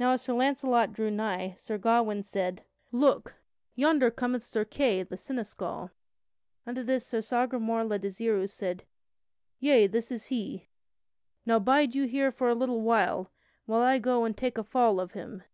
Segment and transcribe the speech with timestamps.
[0.00, 3.36] Now as Sir Launcelot drew nigh Sir Gawain said: "Look,
[3.76, 5.92] yonder cometh Sir Kay the Seneschal."
[6.66, 8.82] Unto this Sir Sagramore le Desirous said:
[9.60, 10.66] "Yea, this is he;
[11.46, 13.30] now bide you here for a little while,
[13.68, 15.44] and I will go and take a fall of him."